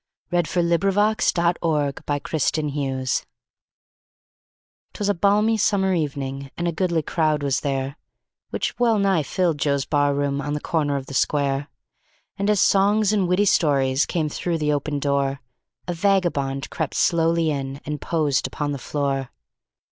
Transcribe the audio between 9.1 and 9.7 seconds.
filled